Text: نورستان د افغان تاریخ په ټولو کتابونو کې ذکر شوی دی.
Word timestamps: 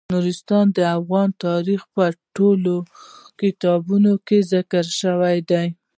نورستان 0.13 0.65
د 0.77 0.79
افغان 0.99 1.29
تاریخ 1.45 1.81
په 1.95 2.05
ټولو 2.35 2.75
کتابونو 3.41 4.11
کې 4.27 4.37
ذکر 4.53 4.85
شوی 5.01 5.37
دی. 5.49 5.67